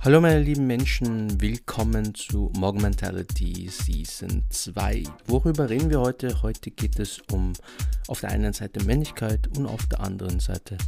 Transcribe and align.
Hallo 0.00 0.20
meine 0.20 0.38
lieben 0.38 0.68
Menschen, 0.68 1.40
willkommen 1.40 2.14
zu 2.14 2.52
Morgan 2.56 2.82
Mentality 2.82 3.68
Season 3.68 4.44
2. 4.48 5.02
Worüber 5.26 5.68
reden 5.68 5.90
wir 5.90 5.98
heute? 5.98 6.40
Heute 6.40 6.70
geht 6.70 7.00
es 7.00 7.20
um 7.32 7.52
auf 8.06 8.20
der 8.20 8.30
einen 8.30 8.52
Seite 8.52 8.82
Männlichkeit 8.84 9.48
und 9.56 9.66
auf 9.66 9.84
der 9.86 9.98
anderen 9.98 10.38
Seite 10.38 10.78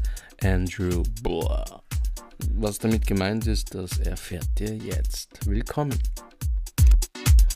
Andrew 0.45 1.03
Bohr. 1.23 1.83
Was 2.55 2.79
damit 2.79 3.05
gemeint 3.05 3.49
ist, 3.49 3.75
das 3.75 3.99
erfährt 3.99 4.49
ihr 4.61 4.77
jetzt. 4.77 5.45
Willkommen. 5.45 5.99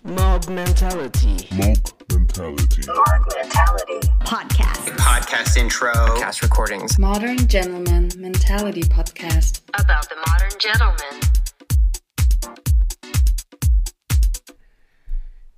Mob 0.03 0.51
Mentality. 0.51 1.47
Mob 1.53 1.79
Mentality. 2.13 2.83
Morg 2.89 3.27
Mentality. 3.33 4.09
Podcast. 4.25 4.97
Podcast 4.97 5.57
intro. 5.57 5.93
Podcast 6.09 6.43
recordings. 6.43 6.99
Modern 6.99 7.47
Gentleman 7.47 8.09
Mentality 8.19 8.83
Podcast. 8.89 9.63
About 9.73 10.09
the 10.09 10.17
modern 10.17 10.51
gentleman. 10.59 11.44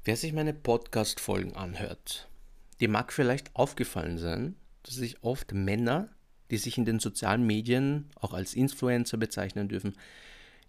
Wer 0.06 0.16
sich 0.16 0.32
meine 0.32 0.54
Podcast-Folgen 0.54 1.56
anhört, 1.56 2.28
dem 2.80 2.92
mag 2.92 3.12
vielleicht 3.12 3.56
aufgefallen 3.56 4.18
sein, 4.18 4.54
dass 4.84 4.94
sich 4.94 5.24
oft 5.24 5.52
Männer, 5.52 6.10
die 6.48 6.58
sich 6.58 6.78
in 6.78 6.84
den 6.84 7.00
sozialen 7.00 7.44
Medien 7.44 8.08
auch 8.14 8.32
als 8.32 8.54
Influencer 8.54 9.16
bezeichnen 9.16 9.68
dürfen, 9.68 9.96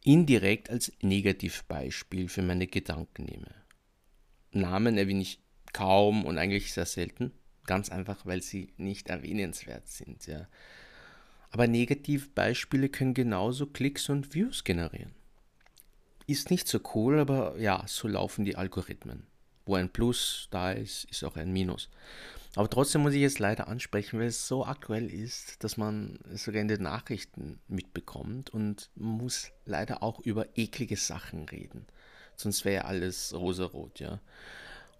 indirekt 0.03 0.71
als 0.71 0.91
Negativbeispiel 1.01 2.29
für 2.29 2.41
meine 2.41 2.65
Gedanken 2.65 3.25
nehme. 3.25 3.53
Namen 4.53 4.97
erwähne 4.97 5.21
ich 5.21 5.39
kaum 5.71 6.25
und 6.25 6.39
eigentlich 6.39 6.73
sehr 6.73 6.87
selten, 6.87 7.31
ganz 7.67 7.91
einfach, 7.91 8.25
weil 8.25 8.41
sie 8.41 8.73
nicht 8.77 9.07
erwähnenswert 9.07 9.87
sind. 9.87 10.25
Ja. 10.25 10.47
Aber 11.51 11.67
Negativbeispiele 11.67 12.89
können 12.89 13.13
genauso 13.13 13.67
Klicks 13.67 14.09
und 14.09 14.33
Views 14.33 14.63
generieren. 14.63 15.16
Ist 16.27 16.51
nicht 16.51 16.67
so 16.67 16.79
cool, 16.93 17.19
aber 17.19 17.57
ja, 17.57 17.83
so 17.87 18.07
laufen 18.07 18.43
die 18.45 18.57
Algorithmen. 18.57 19.25
Wo 19.65 19.75
ein 19.75 19.89
Plus 19.89 20.47
da 20.51 20.71
ist, 20.71 21.05
ist 21.05 21.23
auch 21.23 21.37
ein 21.37 21.51
Minus. 21.51 21.89
Aber 22.55 22.69
trotzdem 22.69 23.01
muss 23.01 23.13
ich 23.13 23.23
es 23.23 23.39
leider 23.39 23.67
ansprechen, 23.67 24.19
weil 24.19 24.27
es 24.27 24.47
so 24.47 24.65
aktuell 24.65 25.13
ist, 25.13 25.63
dass 25.63 25.77
man 25.77 26.19
es 26.33 26.43
sogar 26.43 26.61
in 26.61 26.67
den 26.67 26.81
Nachrichten 26.81 27.59
mitbekommt 27.67 28.49
und 28.49 28.89
muss 28.95 29.51
leider 29.65 30.03
auch 30.03 30.19
über 30.19 30.57
eklige 30.57 30.97
Sachen 30.97 31.47
reden. 31.47 31.85
Sonst 32.35 32.65
wäre 32.65 32.75
ja 32.75 32.81
alles 32.85 33.33
rosarot, 33.33 33.99
ja. 33.99 34.19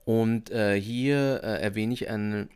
Und 0.06 0.52
äh, 0.52 0.80
hier 0.80 1.42
äh, 1.44 1.62
erwähne 1.62 1.94
ich 1.94 2.10
eine 2.10 2.48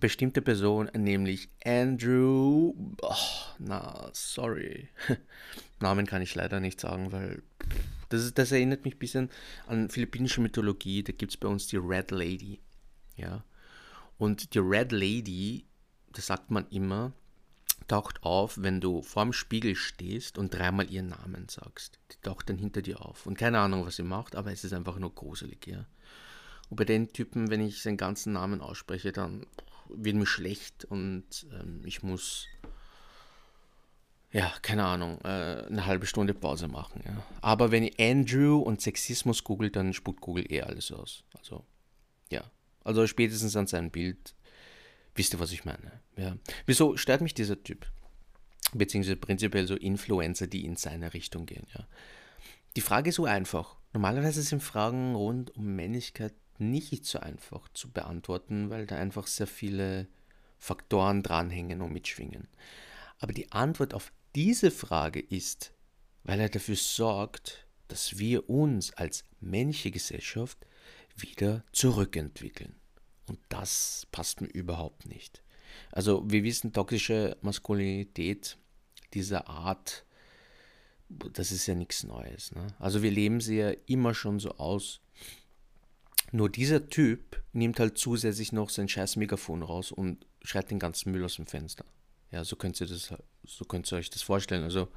bestimmte 0.00 0.42
Person, 0.42 0.90
nämlich 0.96 1.48
Andrew. 1.64 2.74
Oh, 3.02 3.14
na, 3.58 4.10
sorry. 4.12 4.88
Namen 5.80 6.06
kann 6.06 6.22
ich 6.22 6.34
leider 6.34 6.60
nicht 6.60 6.80
sagen, 6.80 7.12
weil 7.12 7.42
das, 8.08 8.32
das 8.34 8.52
erinnert 8.52 8.84
mich 8.84 8.96
ein 8.96 8.98
bisschen 8.98 9.30
an 9.66 9.88
philippinische 9.88 10.40
Mythologie. 10.40 11.02
Da 11.02 11.12
gibt 11.12 11.32
es 11.32 11.36
bei 11.36 11.48
uns 11.48 11.66
die 11.66 11.76
Red 11.76 12.10
Lady. 12.10 12.60
Ja. 13.16 13.44
Und 14.18 14.54
die 14.54 14.60
Red 14.60 14.92
Lady, 14.92 15.66
das 16.12 16.26
sagt 16.26 16.50
man 16.50 16.66
immer, 16.68 17.12
taucht 17.88 18.22
auf, 18.22 18.60
wenn 18.60 18.80
du 18.80 19.02
vorm 19.02 19.32
Spiegel 19.32 19.74
stehst 19.74 20.38
und 20.38 20.54
dreimal 20.54 20.90
ihren 20.90 21.08
Namen 21.08 21.48
sagst. 21.48 21.98
Die 22.12 22.20
taucht 22.22 22.48
dann 22.48 22.58
hinter 22.58 22.82
dir 22.82 23.04
auf. 23.04 23.26
Und 23.26 23.36
keine 23.36 23.58
Ahnung, 23.58 23.84
was 23.84 23.96
sie 23.96 24.02
macht, 24.02 24.36
aber 24.36 24.52
es 24.52 24.64
ist 24.64 24.72
einfach 24.72 24.98
nur 24.98 25.14
gruselig, 25.14 25.66
ja. 25.66 25.86
Und 26.70 26.76
bei 26.76 26.84
den 26.84 27.12
Typen, 27.12 27.50
wenn 27.50 27.60
ich 27.60 27.82
seinen 27.82 27.98
ganzen 27.98 28.32
Namen 28.32 28.60
ausspreche, 28.60 29.12
dann 29.12 29.46
wird 29.88 30.16
mir 30.16 30.26
schlecht 30.26 30.84
und 30.84 31.46
ähm, 31.52 31.82
ich 31.84 32.02
muss, 32.02 32.46
ja, 34.32 34.52
keine 34.62 34.84
Ahnung, 34.84 35.20
äh, 35.24 35.66
eine 35.66 35.86
halbe 35.86 36.06
Stunde 36.06 36.34
Pause 36.34 36.68
machen. 36.68 37.02
Ja. 37.04 37.22
Aber 37.40 37.70
wenn 37.70 37.84
ich 37.84 37.98
Andrew 38.00 38.58
und 38.58 38.80
Sexismus 38.80 39.44
google, 39.44 39.70
dann 39.70 39.92
spuckt 39.92 40.20
Google 40.20 40.50
eh 40.50 40.62
alles 40.62 40.90
aus. 40.92 41.24
Also, 41.38 41.64
ja. 42.30 42.44
Also 42.82 43.06
spätestens 43.06 43.56
an 43.56 43.66
seinem 43.66 43.90
Bild 43.90 44.34
wisst 45.14 45.32
ihr, 45.34 45.40
was 45.40 45.52
ich 45.52 45.64
meine. 45.64 46.00
Ja. 46.16 46.36
Wieso 46.66 46.96
stört 46.96 47.20
mich 47.20 47.34
dieser 47.34 47.62
Typ? 47.62 47.86
Beziehungsweise 48.72 49.16
prinzipiell 49.16 49.66
so 49.66 49.76
Influencer, 49.76 50.46
die 50.46 50.64
in 50.64 50.76
seine 50.76 51.14
Richtung 51.14 51.46
gehen. 51.46 51.66
Ja. 51.74 51.86
Die 52.76 52.80
Frage 52.80 53.10
ist 53.10 53.16
so 53.16 53.24
einfach. 53.24 53.76
Normalerweise 53.92 54.42
sind 54.42 54.62
Fragen 54.62 55.14
rund 55.14 55.54
um 55.56 55.76
Männlichkeit 55.76 56.34
nicht 56.60 57.06
so 57.06 57.20
einfach 57.20 57.68
zu 57.74 57.90
beantworten, 57.90 58.70
weil 58.70 58.86
da 58.86 58.96
einfach 58.96 59.26
sehr 59.26 59.46
viele 59.46 60.08
Faktoren 60.58 61.22
dranhängen 61.22 61.82
und 61.82 61.92
mitschwingen. 61.92 62.48
Aber 63.18 63.32
die 63.32 63.52
Antwort 63.52 63.94
auf 63.94 64.12
diese 64.34 64.70
Frage 64.70 65.20
ist, 65.20 65.72
weil 66.24 66.40
er 66.40 66.48
dafür 66.48 66.76
sorgt, 66.76 67.66
dass 67.88 68.18
wir 68.18 68.48
uns 68.48 68.92
als 68.94 69.24
männliche 69.40 69.90
Gesellschaft 69.90 70.58
wieder 71.16 71.64
zurückentwickeln. 71.72 72.74
Und 73.26 73.38
das 73.48 74.06
passt 74.10 74.40
mir 74.40 74.48
überhaupt 74.48 75.06
nicht. 75.06 75.42
Also 75.92 76.22
wir 76.28 76.42
wissen, 76.44 76.72
toxische 76.72 77.36
Maskulinität 77.40 78.58
dieser 79.12 79.48
Art, 79.48 80.04
das 81.08 81.52
ist 81.52 81.66
ja 81.66 81.74
nichts 81.74 82.04
Neues. 82.04 82.52
Ne? 82.52 82.66
Also 82.78 83.02
wir 83.02 83.10
leben 83.10 83.40
sie 83.40 83.58
ja 83.58 83.70
immer 83.86 84.14
schon 84.14 84.40
so 84.40 84.52
aus. 84.52 85.00
Nur 86.34 86.50
dieser 86.50 86.88
Typ 86.88 87.40
nimmt 87.52 87.78
halt 87.78 87.96
zusätzlich 87.96 88.50
noch 88.50 88.68
sein 88.68 88.88
scheiß 88.88 89.14
Megafon 89.14 89.62
raus 89.62 89.92
und 89.92 90.26
schreit 90.42 90.68
den 90.68 90.80
ganzen 90.80 91.12
Müll 91.12 91.24
aus 91.24 91.36
dem 91.36 91.46
Fenster. 91.46 91.84
Ja, 92.32 92.42
so 92.42 92.56
könnt 92.56 92.80
ihr, 92.80 92.88
das, 92.88 93.14
so 93.44 93.64
könnt 93.64 93.92
ihr 93.92 93.98
euch 93.98 94.10
das 94.10 94.22
vorstellen. 94.22 94.64
Also 94.64 94.88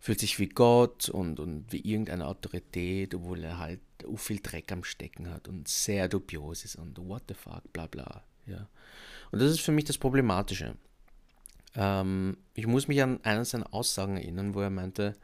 fühlt 0.00 0.18
sich 0.18 0.40
wie 0.40 0.48
Gott 0.48 1.08
und, 1.08 1.38
und 1.38 1.70
wie 1.70 1.78
irgendeine 1.78 2.26
Autorität, 2.26 3.14
obwohl 3.14 3.44
er 3.44 3.58
halt 3.58 3.80
so 4.02 4.16
viel 4.16 4.40
Dreck 4.40 4.72
am 4.72 4.82
Stecken 4.82 5.30
hat 5.30 5.46
und 5.46 5.68
sehr 5.68 6.08
dubios 6.08 6.64
ist 6.64 6.74
und 6.74 6.98
what 6.98 7.22
the 7.28 7.34
fuck, 7.34 7.72
bla 7.72 7.86
bla. 7.86 8.24
Ja. 8.46 8.68
Und 9.30 9.40
das 9.40 9.52
ist 9.52 9.60
für 9.60 9.70
mich 9.70 9.84
das 9.84 9.98
Problematische. 9.98 10.74
Ähm, 11.76 12.36
ich 12.54 12.66
muss 12.66 12.88
mich 12.88 13.00
an 13.00 13.22
eine 13.22 13.44
seiner 13.44 13.72
Aussagen 13.72 14.16
erinnern, 14.16 14.54
wo 14.54 14.62
er 14.62 14.70
meinte, 14.70 15.16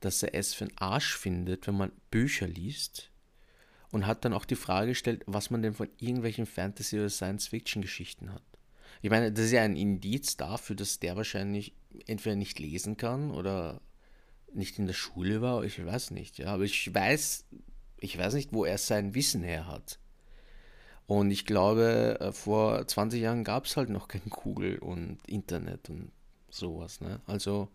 dass 0.00 0.22
er 0.22 0.32
es 0.32 0.54
für 0.54 0.64
einen 0.64 0.78
Arsch 0.78 1.18
findet, 1.18 1.66
wenn 1.66 1.76
man 1.76 1.92
Bücher 2.10 2.46
liest 2.46 3.10
und 3.90 4.06
hat 4.06 4.24
dann 4.24 4.32
auch 4.32 4.44
die 4.44 4.56
Frage 4.56 4.90
gestellt, 4.90 5.22
was 5.26 5.50
man 5.50 5.62
denn 5.62 5.74
von 5.74 5.88
irgendwelchen 5.98 6.46
Fantasy- 6.46 6.98
oder 6.98 7.10
Science-Fiction-Geschichten 7.10 8.32
hat. 8.32 8.42
Ich 9.02 9.10
meine, 9.10 9.32
das 9.32 9.46
ist 9.46 9.52
ja 9.52 9.62
ein 9.62 9.76
Indiz 9.76 10.36
dafür, 10.36 10.76
dass 10.76 10.98
der 10.98 11.16
wahrscheinlich 11.16 11.74
entweder 12.06 12.36
nicht 12.36 12.58
lesen 12.58 12.96
kann 12.96 13.30
oder 13.30 13.80
nicht 14.52 14.78
in 14.78 14.86
der 14.86 14.94
Schule 14.94 15.40
war, 15.40 15.62
ich 15.64 15.84
weiß 15.84 16.10
nicht, 16.10 16.38
ja, 16.38 16.48
aber 16.48 16.64
ich 16.64 16.92
weiß, 16.92 17.44
ich 18.00 18.18
weiß 18.18 18.34
nicht, 18.34 18.52
wo 18.52 18.64
er 18.64 18.78
sein 18.78 19.14
Wissen 19.14 19.42
her 19.42 19.66
hat. 19.66 19.98
Und 21.06 21.30
ich 21.30 21.46
glaube, 21.46 22.18
äh, 22.20 22.32
vor 22.32 22.86
20 22.86 23.20
Jahren 23.20 23.44
gab 23.44 23.64
es 23.64 23.76
halt 23.76 23.88
noch 23.88 24.08
kein 24.08 24.28
Google 24.28 24.78
und 24.78 25.18
Internet 25.26 25.88
und 25.88 26.12
sowas. 26.50 27.00
Ne? 27.00 27.20
Also, 27.26 27.68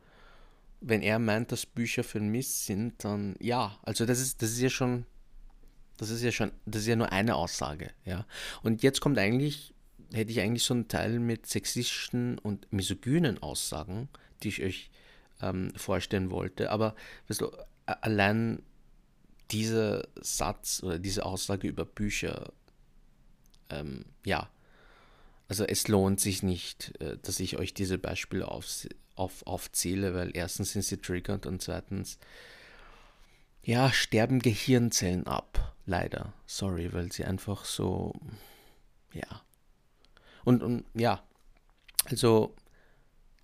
wenn 0.82 1.02
er 1.02 1.18
meint, 1.18 1.52
dass 1.52 1.66
Bücher 1.66 2.04
für 2.04 2.20
Mist 2.20 2.66
sind, 2.66 3.04
dann 3.04 3.36
ja. 3.40 3.80
Also 3.82 4.06
das 4.06 4.20
ist, 4.20 4.42
das 4.42 4.52
ist 4.52 4.60
ja 4.62 4.70
schon, 4.70 5.06
das 5.98 6.10
ist 6.10 6.24
ja 6.24 6.32
schon, 6.32 6.52
das 6.66 6.82
ist 6.82 6.88
ja 6.88 6.96
nur 6.96 7.12
eine 7.12 7.36
Aussage, 7.36 7.92
ja. 8.06 8.26
Und 8.62 8.84
jetzt 8.84 9.02
kommt 9.02 9.18
eigentlich, 9.18 9.74
hätte 10.12 10.32
ich 10.32 10.40
eigentlich 10.40 10.64
so 10.64 10.74
einen 10.74 10.88
Teil 10.88 11.20
mit 11.20 11.46
sexistischen 11.46 12.38
und 12.40 12.72
misogynen 12.72 13.42
Aussagen, 13.42 14.10
die 14.42 14.50
ich 14.50 14.64
euch 14.64 14.92
ähm, 15.42 15.72
vorstellen 15.76 16.32
wollte. 16.32 16.72
Aber 16.72 16.96
weißt 17.28 17.42
du, 17.42 17.52
allein 17.86 18.64
dieser 19.52 20.08
Satz 20.20 20.82
oder 20.84 21.00
diese 21.00 21.26
Aussage 21.26 21.68
über 21.68 21.86
Bücher, 21.86 22.52
ähm, 23.70 24.06
ja, 24.26 24.50
also 25.48 25.66
es 25.66 25.88
lohnt 25.88 26.20
sich 26.20 26.42
nicht, 26.42 27.00
äh, 27.00 27.18
dass 27.22 27.40
ich 27.40 27.58
euch 27.58 27.74
diese 27.74 27.98
Beispiele 27.98 28.48
auf, 28.48 28.88
auf, 29.16 29.46
aufzähle, 29.46 30.16
weil 30.16 30.32
erstens 30.34 30.72
sind 30.72 30.84
sie 30.84 30.98
triggernd 30.98 31.46
und 31.46 31.62
zweitens, 31.62 32.18
ja, 33.64 33.92
sterben 33.92 34.40
Gehirnzellen 34.40 35.26
ab, 35.26 35.76
leider. 35.86 36.34
Sorry, 36.46 36.92
weil 36.94 37.12
sie 37.12 37.26
einfach 37.26 37.66
so, 37.66 38.14
ja. 39.14 39.42
Und, 40.44 40.62
und 40.62 40.86
ja, 40.94 41.24
also 42.06 42.56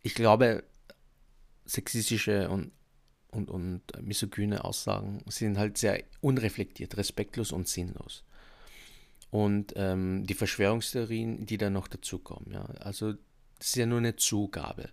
ich 0.01 0.13
glaube, 0.13 0.63
sexistische 1.66 2.50
und, 2.50 2.71
und, 3.31 3.50
und 3.50 3.81
misogyne 4.01 4.63
Aussagen 4.66 5.24
sind 5.27 5.57
halt 5.57 5.77
sehr 5.77 6.04
unreflektiert, 6.21 6.98
respektlos 6.98 7.51
und 7.51 7.68
sinnlos. 7.68 8.24
Und 9.31 9.74
ähm, 9.75 10.25
die 10.25 10.33
Verschwörungstheorien, 10.33 11.45
die 11.45 11.57
da 11.57 11.69
noch 11.69 11.88
dazukommen, 11.88 12.51
ja, 12.51 12.66
also 12.80 13.13
das 13.60 13.68
ist 13.68 13.75
ja 13.75 13.86
nur 13.86 14.00
eine 14.00 14.16
Zugabe. 14.16 14.89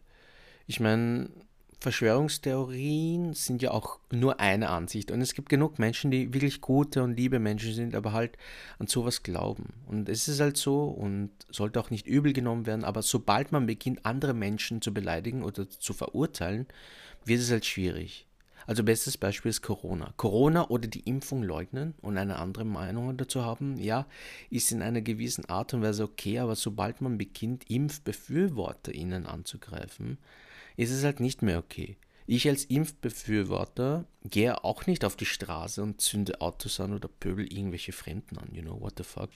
Ich 0.66 0.80
meine, 0.80 1.30
Verschwörungstheorien 1.78 3.34
sind 3.34 3.60
ja 3.60 3.70
auch 3.70 3.98
nur 4.10 4.40
eine 4.40 4.70
Ansicht. 4.70 5.10
Und 5.10 5.20
es 5.20 5.34
gibt 5.34 5.48
genug 5.48 5.78
Menschen, 5.78 6.10
die 6.10 6.32
wirklich 6.32 6.60
gute 6.60 7.02
und 7.02 7.16
liebe 7.16 7.38
Menschen 7.38 7.74
sind, 7.74 7.94
aber 7.94 8.12
halt 8.12 8.38
an 8.78 8.86
sowas 8.86 9.22
glauben. 9.22 9.74
Und 9.86 10.08
es 10.08 10.26
ist 10.26 10.40
halt 10.40 10.56
so 10.56 10.84
und 10.84 11.30
sollte 11.50 11.78
auch 11.78 11.90
nicht 11.90 12.06
übel 12.06 12.32
genommen 12.32 12.66
werden, 12.66 12.84
aber 12.84 13.02
sobald 13.02 13.52
man 13.52 13.66
beginnt, 13.66 14.06
andere 14.06 14.32
Menschen 14.32 14.80
zu 14.80 14.92
beleidigen 14.92 15.42
oder 15.42 15.68
zu 15.68 15.92
verurteilen, 15.92 16.66
wird 17.24 17.40
es 17.40 17.50
halt 17.50 17.66
schwierig. 17.66 18.26
Also 18.66 18.82
bestes 18.82 19.16
Beispiel 19.16 19.50
ist 19.50 19.62
Corona. 19.62 20.12
Corona 20.16 20.68
oder 20.68 20.88
die 20.88 21.08
Impfung 21.08 21.42
leugnen 21.44 21.94
und 22.02 22.18
eine 22.18 22.36
andere 22.36 22.64
Meinung 22.64 23.16
dazu 23.16 23.44
haben, 23.44 23.78
ja, 23.78 24.06
ist 24.50 24.72
in 24.72 24.82
einer 24.82 25.02
gewissen 25.02 25.44
Art 25.48 25.72
und 25.72 25.82
Weise 25.82 26.02
okay, 26.02 26.40
aber 26.40 26.56
sobald 26.56 27.00
man 27.00 27.16
beginnt, 27.16 27.70
ImpfbefürworterInnen 27.70 29.26
anzugreifen, 29.26 30.18
ist 30.76 30.90
es 30.90 31.04
halt 31.04 31.20
nicht 31.20 31.42
mehr 31.42 31.58
okay. 31.58 31.96
Ich 32.26 32.48
als 32.48 32.64
Impfbefürworter 32.64 34.04
gehe 34.24 34.64
auch 34.64 34.86
nicht 34.86 35.04
auf 35.04 35.16
die 35.16 35.26
Straße 35.26 35.82
und 35.82 36.00
zünde 36.00 36.40
Autos 36.40 36.80
an 36.80 36.92
oder 36.92 37.08
pöbel 37.08 37.50
irgendwelche 37.50 37.92
Fremden 37.92 38.38
an, 38.38 38.48
you 38.52 38.62
know, 38.62 38.80
what 38.80 38.94
the 38.98 39.04
fuck. 39.04 39.30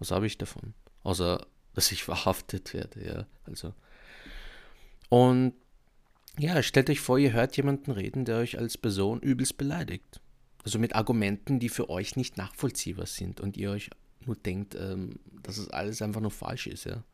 Was 0.00 0.10
habe 0.10 0.26
ich 0.26 0.36
davon? 0.36 0.74
Außer, 1.04 1.46
dass 1.74 1.92
ich 1.92 2.02
verhaftet 2.04 2.74
werde, 2.74 3.06
ja, 3.06 3.26
also. 3.46 3.72
Und 5.08 5.54
ja, 6.38 6.60
stellt 6.64 6.90
euch 6.90 7.00
vor, 7.00 7.18
ihr 7.18 7.32
hört 7.32 7.56
jemanden 7.56 7.92
reden, 7.92 8.24
der 8.24 8.38
euch 8.38 8.58
als 8.58 8.76
Person 8.76 9.20
übelst 9.20 9.56
beleidigt. 9.56 10.20
Also 10.64 10.80
mit 10.80 10.96
Argumenten, 10.96 11.60
die 11.60 11.68
für 11.68 11.88
euch 11.88 12.16
nicht 12.16 12.36
nachvollziehbar 12.36 13.06
sind 13.06 13.40
und 13.40 13.56
ihr 13.56 13.70
euch 13.70 13.90
nur 14.26 14.34
denkt, 14.34 14.74
ähm, 14.74 15.20
dass 15.42 15.58
es 15.58 15.68
alles 15.68 16.02
einfach 16.02 16.20
nur 16.20 16.30
falsch 16.32 16.66
ist, 16.66 16.84
ja. 16.84 17.04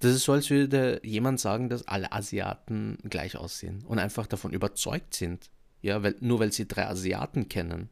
Das 0.00 0.14
ist 0.14 0.24
so, 0.24 0.32
als 0.32 0.50
würde 0.50 1.00
jemand 1.02 1.40
sagen, 1.40 1.68
dass 1.68 1.88
alle 1.88 2.12
Asiaten 2.12 2.98
gleich 3.04 3.36
aussehen 3.36 3.82
und 3.86 3.98
einfach 3.98 4.26
davon 4.26 4.52
überzeugt 4.52 5.14
sind. 5.14 5.50
Ja, 5.80 6.02
weil, 6.02 6.16
nur 6.20 6.40
weil 6.40 6.52
sie 6.52 6.68
drei 6.68 6.86
Asiaten 6.86 7.48
kennen. 7.48 7.88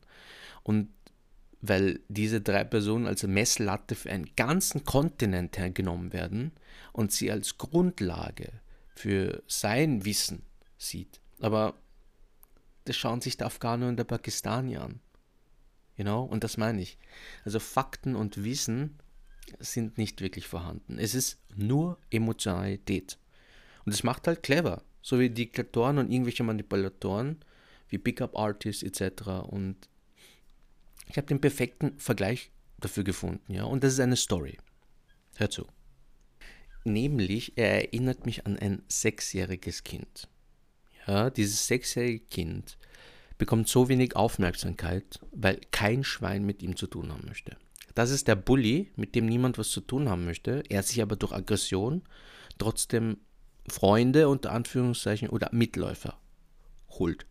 Und 0.63 0.89
weil 1.61 2.01
diese 2.09 2.41
drei 2.41 2.65
Personen 2.65 3.07
als 3.07 3.23
Messlatte 3.23 3.95
für 3.95 4.11
einen 4.11 4.37
ganzen 4.37 4.85
Kontinent 4.85 5.57
hergenommen 5.57 6.13
werden 6.13 6.53
und 6.93 7.13
sie 7.13 7.31
als 7.31 7.57
Grundlage 7.57 8.53
für 8.95 9.43
sein 9.47 10.05
Wissen 10.05 10.43
sieht. 10.77 11.21
Aber 11.41 11.75
das 12.85 12.97
schauen 12.97 13.23
sich 13.23 13.39
der 13.39 13.47
Afghaner 13.47 13.89
und 13.89 13.97
der 13.97 14.05
Pakistanier 14.05 14.83
an. 14.83 15.01
You 15.97 16.05
know? 16.05 16.23
Und 16.23 16.45
das 16.45 16.59
meine 16.59 16.83
ich. 16.83 16.99
Also 17.45 17.61
Fakten 17.61 18.15
und 18.15 18.45
Wissen 18.45 18.99
sind 19.59 19.99
nicht 19.99 20.21
wirklich 20.21 20.47
vorhanden. 20.47 20.99
Es 20.99 21.15
ist 21.15 21.39
nur 21.55 21.99
Emotionalität. 22.11 23.19
Und 23.85 23.95
das 23.95 24.03
macht 24.03 24.27
halt 24.27 24.43
clever. 24.43 24.83
So 25.03 25.21
wie 25.21 25.31
Diktatoren 25.31 25.99
und 25.99 26.11
irgendwelche 26.11 26.43
Manipulatoren, 26.43 27.45
wie 27.89 27.99
Pickup-Artists 27.99 28.83
etc. 28.83 29.29
Und 29.47 29.77
ich 31.09 31.17
habe 31.17 31.27
den 31.27 31.41
perfekten 31.41 31.99
Vergleich 31.99 32.51
dafür 32.79 33.05
gefunden, 33.05 33.53
ja. 33.53 33.65
Und 33.65 33.85
das 33.85 33.95
ist 33.95 34.01
eine 34.01 34.17
Story. 34.17 34.59
Hör 35.37 35.51
zu. 35.51 35.67
Nämlich, 36.85 37.57
er 37.57 37.73
erinnert 37.83 38.27
mich 38.27 38.47
an 38.47 38.59
ein 38.59 38.83
sechsjähriges 38.89 39.85
Kind. 39.85 40.29
Ja, 41.07 41.31
dieses 41.31 41.67
sechsjährige 41.67 42.25
Kind 42.27 42.79
bekommt 43.39 43.69
so 43.69 43.89
wenig 43.89 44.17
Aufmerksamkeit, 44.17 45.21
weil 45.33 45.61
kein 45.71 46.05
Schwein 46.05 46.45
mit 46.45 46.63
ihm 46.63 46.77
zu 46.77 46.87
tun 46.87 47.13
haben 47.13 47.27
möchte. 47.27 47.57
Das 47.95 48.11
ist 48.11 48.29
der 48.29 48.37
Bully, 48.37 48.91
mit 48.97 49.15
dem 49.15 49.27
niemand 49.27 49.59
was 49.59 49.71
zu 49.71 49.81
tun 49.81 50.09
haben 50.09 50.25
möchte. 50.25 50.63
Er 50.69 50.83
sich 50.83 51.01
aber 51.01 51.17
durch 51.17 51.33
Aggression 51.33 52.03
trotzdem 52.59 53.19
Freunde 53.69 54.29
unter 54.29 54.53
Anführungszeichen 54.53 55.29
oder 55.29 55.49
Mitläufer 55.53 56.19
holt. 56.91 57.27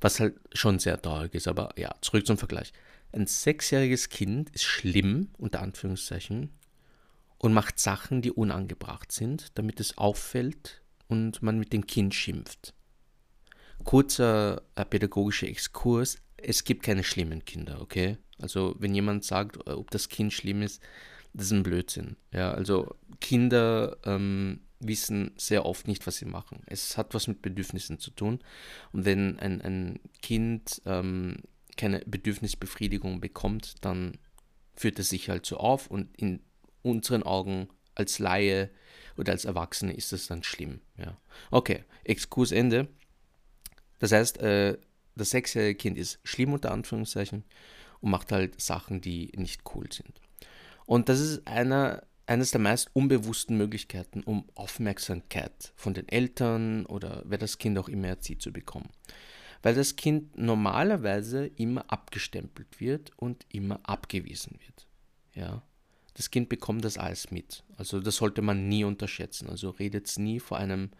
Was 0.00 0.20
halt 0.20 0.38
schon 0.52 0.78
sehr 0.78 1.00
traurig 1.00 1.34
ist, 1.34 1.48
aber 1.48 1.70
ja, 1.76 1.94
zurück 2.00 2.26
zum 2.26 2.38
Vergleich. 2.38 2.72
Ein 3.12 3.26
sechsjähriges 3.26 4.08
Kind 4.08 4.50
ist 4.50 4.64
schlimm, 4.64 5.28
unter 5.38 5.60
Anführungszeichen, 5.60 6.50
und 7.38 7.52
macht 7.52 7.78
Sachen, 7.78 8.22
die 8.22 8.32
unangebracht 8.32 9.12
sind, 9.12 9.56
damit 9.58 9.80
es 9.80 9.98
auffällt 9.98 10.82
und 11.08 11.42
man 11.42 11.58
mit 11.58 11.72
dem 11.72 11.86
Kind 11.86 12.14
schimpft. 12.14 12.74
Kurzer 13.84 14.62
äh, 14.76 14.84
pädagogischer 14.84 15.48
Exkurs, 15.48 16.18
es 16.36 16.64
gibt 16.64 16.84
keine 16.84 17.04
schlimmen 17.04 17.44
Kinder, 17.44 17.80
okay? 17.80 18.16
Also 18.42 18.74
wenn 18.78 18.94
jemand 18.94 19.24
sagt, 19.24 19.56
äh, 19.66 19.72
ob 19.72 19.90
das 19.90 20.08
Kind 20.08 20.32
schlimm 20.32 20.62
ist, 20.62 20.82
das 21.34 21.46
ist 21.46 21.52
ein 21.52 21.62
Blödsinn. 21.62 22.16
Ja, 22.32 22.52
also 22.52 22.94
Kinder 23.20 23.96
ähm, 24.04 24.60
wissen 24.80 25.32
sehr 25.36 25.64
oft 25.64 25.88
nicht, 25.88 26.06
was 26.06 26.16
sie 26.16 26.26
machen. 26.26 26.62
Es 26.66 26.98
hat 26.98 27.14
was 27.14 27.26
mit 27.26 27.40
Bedürfnissen 27.40 27.98
zu 27.98 28.10
tun. 28.10 28.40
Und 28.92 29.04
wenn 29.04 29.38
ein, 29.38 29.60
ein 29.62 30.00
Kind 30.20 30.82
ähm, 30.84 31.36
keine 31.76 32.00
Bedürfnisbefriedigung 32.00 33.20
bekommt, 33.20 33.76
dann 33.84 34.18
führt 34.74 34.98
es 34.98 35.08
sich 35.08 35.28
halt 35.28 35.46
so 35.46 35.56
auf 35.56 35.86
und 35.86 36.14
in 36.16 36.40
unseren 36.82 37.22
Augen 37.22 37.68
als 37.94 38.18
Laie 38.18 38.70
oder 39.16 39.32
als 39.32 39.44
Erwachsene 39.44 39.92
ist 39.92 40.12
das 40.12 40.26
dann 40.26 40.42
schlimm. 40.42 40.80
Ja. 40.96 41.16
Okay, 41.50 41.84
Exkurs 42.04 42.52
Ende. 42.52 42.88
Das 43.98 44.12
heißt, 44.12 44.38
äh, 44.38 44.78
das 45.14 45.30
sechsjährige 45.30 45.76
Kind 45.76 45.98
ist 45.98 46.18
schlimm 46.24 46.52
unter 46.52 46.72
Anführungszeichen 46.72 47.44
und 48.02 48.10
macht 48.10 48.30
halt 48.32 48.60
Sachen, 48.60 49.00
die 49.00 49.32
nicht 49.36 49.62
cool 49.74 49.90
sind. 49.90 50.20
Und 50.84 51.08
das 51.08 51.20
ist 51.20 51.46
einer, 51.46 52.02
eines 52.26 52.50
der 52.50 52.60
meist 52.60 52.90
unbewussten 52.92 53.56
Möglichkeiten, 53.56 54.22
um 54.22 54.44
Aufmerksamkeit 54.54 55.72
von 55.74 55.94
den 55.94 56.08
Eltern 56.08 56.84
oder 56.84 57.22
wer 57.24 57.38
das 57.38 57.56
Kind 57.56 57.78
auch 57.78 57.88
immer 57.88 58.08
erzieht 58.08 58.42
zu 58.42 58.52
bekommen. 58.52 58.90
Weil 59.62 59.74
das 59.74 59.96
Kind 59.96 60.36
normalerweise 60.36 61.46
immer 61.56 61.90
abgestempelt 61.90 62.80
wird 62.80 63.12
und 63.16 63.46
immer 63.48 63.80
abgewiesen 63.84 64.58
wird. 64.60 64.86
Ja 65.34 65.62
das 66.14 66.30
Kind 66.30 66.48
bekommt 66.48 66.84
das 66.84 66.98
alles 66.98 67.30
mit. 67.30 67.64
Also 67.76 68.00
das 68.00 68.16
sollte 68.16 68.42
man 68.42 68.68
nie 68.68 68.84
unterschätzen. 68.84 69.48
Also 69.48 69.70
redet 69.70 70.12
nie 70.18 70.40
vor 70.40 70.58
einem 70.58 70.90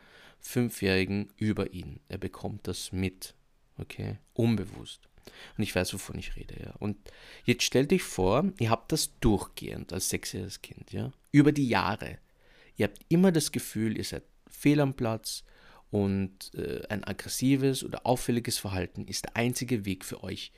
Fünfjährigen 0.41 1.29
über 1.37 1.73
ihn. 1.73 2.01
Er 2.09 2.19
bekommt 2.19 2.67
das 2.67 2.93
mit. 2.93 3.35
Okay? 3.79 4.19
Unbewusst. 4.35 5.09
Und 5.57 5.63
ich 5.63 5.75
weiß, 5.75 5.93
wovon 5.95 6.19
ich 6.19 6.37
rede, 6.37 6.55
ja. 6.61 6.75
Und 6.79 6.97
jetzt 7.45 7.65
stellt 7.65 7.93
euch 7.93 8.03
vor, 8.03 8.45
ihr 8.59 8.71
habt 8.71 8.93
das 8.93 9.19
durchgehend 9.21 9.93
als 9.93 10.09
sechsjähriges 10.09 10.63
Kind, 10.63 10.93
ja. 10.93 11.13
Über 11.31 11.53
die 11.53 11.69
Jahre. 11.69 12.19
Ihr 12.77 12.87
habt 12.87 13.01
immer 13.09 13.33
das 13.33 13.53
Gefühl, 13.53 13.97
ihr 13.97 14.05
seid 14.05 14.25
fehl 14.49 14.81
am 14.81 14.95
Platz 14.95 15.45
und 15.91 16.55
äh, 16.55 16.83
ein 16.89 17.05
aggressives 17.05 17.85
oder 17.85 18.07
auffälliges 18.07 18.59
Verhalten 18.59 19.07
ist 19.07 19.25
der 19.25 19.37
einzige 19.37 19.85
Weg 19.85 20.05
für 20.05 20.25
euch, 20.25 20.53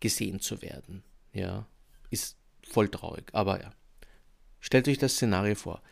gesehen 0.00 0.40
zu 0.40 0.60
werden. 0.62 1.02
Ja. 1.32 1.66
Ist 2.10 2.36
voll 2.68 2.88
traurig, 2.88 3.30
aber 3.32 3.60
ja. 3.60 3.72
Stellt 4.60 4.88
euch 4.88 4.98
das 4.98 5.14
Szenario 5.14 5.54
vor. 5.54 5.82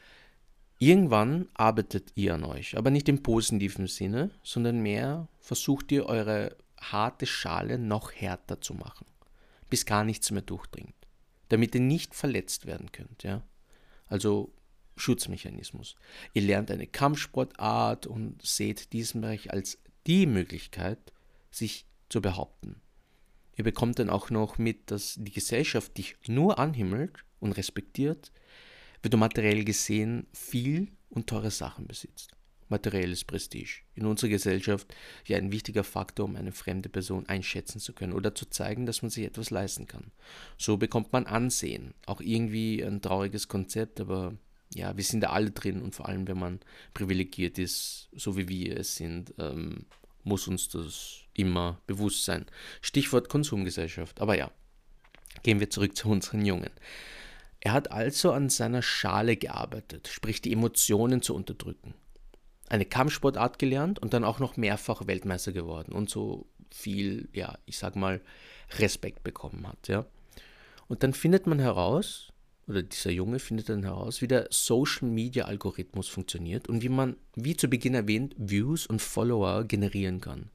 Irgendwann 0.78 1.48
arbeitet 1.54 2.10
ihr 2.14 2.34
an 2.34 2.44
euch, 2.44 2.76
aber 2.76 2.90
nicht 2.90 3.08
im 3.08 3.22
positiven 3.22 3.86
Sinne, 3.86 4.30
sondern 4.42 4.80
mehr 4.80 5.28
versucht 5.38 5.92
ihr 5.92 6.06
eure 6.06 6.56
harte 6.80 7.26
Schale 7.26 7.78
noch 7.78 8.12
härter 8.12 8.60
zu 8.60 8.74
machen, 8.74 9.06
bis 9.68 9.86
gar 9.86 10.04
nichts 10.04 10.30
mehr 10.30 10.42
durchdringt, 10.42 10.94
damit 11.48 11.74
ihr 11.74 11.80
nicht 11.80 12.14
verletzt 12.14 12.66
werden 12.66 12.90
könnt, 12.92 13.22
ja? 13.22 13.42
Also 14.06 14.52
Schutzmechanismus. 14.96 15.96
Ihr 16.34 16.42
lernt 16.42 16.70
eine 16.70 16.86
Kampfsportart 16.86 18.06
und 18.06 18.44
seht 18.44 18.92
diesen 18.92 19.20
Bereich 19.20 19.52
als 19.52 19.78
die 20.06 20.26
Möglichkeit, 20.26 21.12
sich 21.50 21.86
zu 22.08 22.20
behaupten. 22.20 22.80
Ihr 23.56 23.64
bekommt 23.64 23.98
dann 23.98 24.10
auch 24.10 24.30
noch 24.30 24.58
mit, 24.58 24.90
dass 24.90 25.16
die 25.18 25.32
Gesellschaft 25.32 25.96
dich 25.98 26.16
nur 26.26 26.58
anhimmelt 26.58 27.24
und 27.40 27.52
respektiert, 27.52 28.32
wenn 29.02 29.10
du 29.10 29.16
materiell 29.16 29.64
gesehen 29.64 30.26
viel 30.32 30.88
und 31.08 31.26
teure 31.26 31.50
Sachen 31.50 31.86
besitzt. 31.86 32.36
Materielles 32.70 33.24
Prestige. 33.24 33.82
In 33.94 34.06
unserer 34.06 34.30
Gesellschaft 34.30 34.94
ja 35.26 35.36
ein 35.36 35.52
wichtiger 35.52 35.84
Faktor, 35.84 36.24
um 36.24 36.36
eine 36.36 36.52
fremde 36.52 36.88
Person 36.88 37.28
einschätzen 37.28 37.80
zu 37.80 37.92
können 37.92 38.12
oder 38.12 38.34
zu 38.34 38.48
zeigen, 38.48 38.86
dass 38.86 39.02
man 39.02 39.10
sich 39.10 39.24
etwas 39.24 39.50
leisten 39.50 39.86
kann. 39.86 40.12
So 40.56 40.76
bekommt 40.76 41.12
man 41.12 41.26
Ansehen. 41.26 41.94
Auch 42.06 42.20
irgendwie 42.20 42.82
ein 42.82 43.02
trauriges 43.02 43.48
Konzept, 43.48 44.00
aber 44.00 44.34
ja, 44.74 44.96
wir 44.96 45.04
sind 45.04 45.20
da 45.20 45.30
alle 45.30 45.50
drin 45.50 45.82
und 45.82 45.94
vor 45.94 46.08
allem, 46.08 46.28
wenn 46.28 46.38
man 46.38 46.60
privilegiert 46.94 47.58
ist, 47.58 48.08
so 48.12 48.36
wie 48.36 48.48
wir 48.48 48.78
es 48.78 48.96
sind, 48.96 49.34
ähm, 49.38 49.86
muss 50.22 50.46
uns 50.46 50.68
das 50.68 51.22
immer 51.34 51.80
bewusst 51.86 52.24
sein. 52.24 52.46
Stichwort 52.80 53.28
Konsumgesellschaft. 53.28 54.20
Aber 54.20 54.36
ja, 54.36 54.50
gehen 55.42 55.60
wir 55.60 55.70
zurück 55.70 55.96
zu 55.96 56.08
unseren 56.08 56.44
Jungen. 56.44 56.70
Er 57.60 57.72
hat 57.72 57.90
also 57.90 58.32
an 58.32 58.48
seiner 58.48 58.82
Schale 58.82 59.36
gearbeitet, 59.36 60.08
sprich 60.08 60.40
die 60.40 60.52
Emotionen 60.52 61.20
zu 61.20 61.34
unterdrücken. 61.34 61.94
Eine 62.70 62.86
Kampfsportart 62.86 63.58
gelernt 63.58 63.98
und 63.98 64.14
dann 64.14 64.24
auch 64.24 64.38
noch 64.38 64.56
mehrfach 64.56 65.06
Weltmeister 65.06 65.52
geworden 65.52 65.92
und 65.92 66.08
so 66.08 66.46
viel, 66.70 67.28
ja, 67.34 67.58
ich 67.66 67.76
sag 67.76 67.96
mal, 67.96 68.22
Respekt 68.78 69.22
bekommen 69.22 69.66
hat, 69.66 69.88
ja. 69.88 70.06
Und 70.88 71.02
dann 71.02 71.12
findet 71.12 71.46
man 71.46 71.58
heraus, 71.58 72.32
oder 72.66 72.82
dieser 72.82 73.10
Junge 73.10 73.40
findet 73.40 73.68
dann 73.68 73.82
heraus, 73.82 74.22
wie 74.22 74.28
der 74.28 74.46
Social 74.50 75.08
Media 75.08 75.44
Algorithmus 75.44 76.08
funktioniert 76.08 76.68
und 76.68 76.82
wie 76.82 76.88
man, 76.88 77.16
wie 77.34 77.56
zu 77.56 77.68
Beginn 77.68 77.94
erwähnt, 77.94 78.34
Views 78.38 78.86
und 78.86 79.02
Follower 79.02 79.64
generieren 79.64 80.20
kann. 80.20 80.50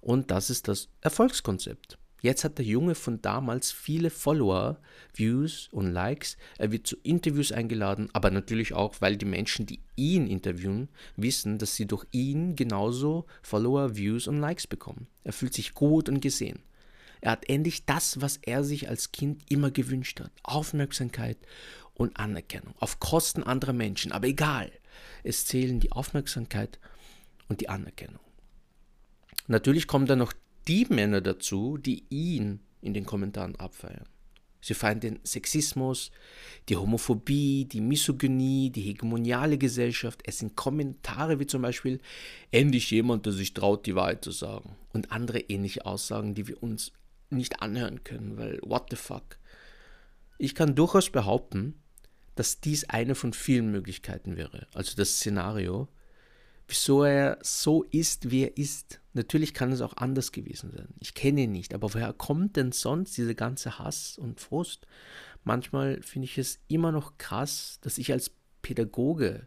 Und 0.00 0.30
das 0.30 0.48
ist 0.50 0.68
das 0.68 0.88
Erfolgskonzept. 1.00 1.98
Jetzt 2.26 2.42
hat 2.42 2.58
der 2.58 2.64
Junge 2.64 2.96
von 2.96 3.22
damals 3.22 3.70
viele 3.70 4.10
Follower, 4.10 4.80
Views 5.14 5.68
und 5.70 5.92
Likes. 5.92 6.36
Er 6.58 6.72
wird 6.72 6.84
zu 6.84 6.96
Interviews 7.04 7.52
eingeladen, 7.52 8.08
aber 8.14 8.32
natürlich 8.32 8.72
auch, 8.72 8.96
weil 8.98 9.16
die 9.16 9.24
Menschen, 9.24 9.64
die 9.64 9.78
ihn 9.94 10.26
interviewen, 10.26 10.88
wissen, 11.14 11.58
dass 11.58 11.76
sie 11.76 11.86
durch 11.86 12.04
ihn 12.10 12.56
genauso 12.56 13.26
Follower, 13.42 13.94
Views 13.94 14.26
und 14.26 14.40
Likes 14.40 14.66
bekommen. 14.66 15.06
Er 15.22 15.32
fühlt 15.32 15.54
sich 15.54 15.72
gut 15.72 16.08
und 16.08 16.18
gesehen. 16.18 16.64
Er 17.20 17.30
hat 17.30 17.48
endlich 17.48 17.84
das, 17.86 18.20
was 18.20 18.40
er 18.42 18.64
sich 18.64 18.88
als 18.88 19.12
Kind 19.12 19.44
immer 19.48 19.70
gewünscht 19.70 20.18
hat. 20.18 20.32
Aufmerksamkeit 20.42 21.38
und 21.94 22.18
Anerkennung. 22.18 22.74
Auf 22.80 22.98
Kosten 22.98 23.44
anderer 23.44 23.72
Menschen. 23.72 24.10
Aber 24.10 24.26
egal. 24.26 24.72
Es 25.22 25.46
zählen 25.46 25.78
die 25.78 25.92
Aufmerksamkeit 25.92 26.80
und 27.48 27.60
die 27.60 27.68
Anerkennung. 27.68 28.18
Natürlich 29.46 29.86
kommen 29.86 30.06
dann 30.06 30.18
noch 30.18 30.32
die 30.68 30.86
Männer 30.88 31.20
dazu, 31.20 31.76
die 31.78 32.04
ihn 32.10 32.60
in 32.80 32.94
den 32.94 33.06
Kommentaren 33.06 33.56
abfeiern. 33.56 34.08
Sie 34.60 34.74
feiern 34.74 34.98
den 34.98 35.20
Sexismus, 35.22 36.10
die 36.68 36.76
Homophobie, 36.76 37.66
die 37.66 37.80
Misogynie, 37.80 38.70
die 38.70 38.80
hegemoniale 38.80 39.58
Gesellschaft. 39.58 40.22
Es 40.24 40.38
sind 40.38 40.56
Kommentare 40.56 41.38
wie 41.38 41.46
zum 41.46 41.62
Beispiel, 41.62 42.00
endlich 42.50 42.90
jemand, 42.90 43.26
der 43.26 43.32
sich 43.32 43.54
traut, 43.54 43.86
die 43.86 43.94
Wahrheit 43.94 44.24
zu 44.24 44.32
sagen. 44.32 44.76
Und 44.92 45.12
andere 45.12 45.38
ähnliche 45.38 45.86
Aussagen, 45.86 46.34
die 46.34 46.48
wir 46.48 46.60
uns 46.62 46.90
nicht 47.30 47.62
anhören 47.62 48.02
können, 48.02 48.36
weil 48.38 48.58
what 48.62 48.86
the 48.90 48.96
fuck. 48.96 49.38
Ich 50.38 50.54
kann 50.56 50.74
durchaus 50.74 51.10
behaupten, 51.10 51.80
dass 52.34 52.60
dies 52.60 52.88
eine 52.88 53.14
von 53.14 53.32
vielen 53.32 53.70
Möglichkeiten 53.70 54.36
wäre. 54.36 54.66
Also 54.74 54.96
das 54.96 55.16
Szenario, 55.16 55.88
wieso 56.68 57.04
er 57.04 57.38
so 57.42 57.84
ist, 57.84 58.30
wie 58.30 58.44
er 58.44 58.56
ist. 58.56 59.00
Natürlich 59.12 59.54
kann 59.54 59.72
es 59.72 59.80
auch 59.80 59.96
anders 59.96 60.32
gewesen 60.32 60.72
sein. 60.72 60.88
Ich 61.00 61.14
kenne 61.14 61.42
ihn 61.42 61.52
nicht, 61.52 61.74
aber 61.74 61.92
woher 61.94 62.12
kommt 62.12 62.56
denn 62.56 62.72
sonst 62.72 63.16
dieser 63.16 63.34
ganze 63.34 63.78
Hass 63.78 64.18
und 64.18 64.40
Frust? 64.40 64.86
Manchmal 65.44 66.02
finde 66.02 66.26
ich 66.26 66.38
es 66.38 66.58
immer 66.68 66.92
noch 66.92 67.18
krass, 67.18 67.78
dass 67.82 67.98
ich 67.98 68.12
als 68.12 68.32
Pädagoge, 68.62 69.46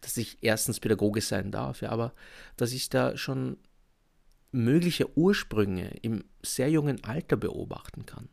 dass 0.00 0.16
ich 0.16 0.38
erstens 0.42 0.80
Pädagoge 0.80 1.20
sein 1.20 1.50
darf, 1.50 1.82
ja, 1.82 1.90
aber 1.90 2.14
dass 2.56 2.72
ich 2.72 2.88
da 2.88 3.16
schon 3.16 3.56
mögliche 4.52 5.18
Ursprünge 5.18 5.90
im 6.02 6.24
sehr 6.42 6.70
jungen 6.70 7.02
Alter 7.02 7.36
beobachten 7.36 8.06
kann. 8.06 8.28